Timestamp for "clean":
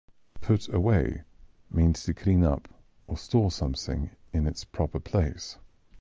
2.15-2.43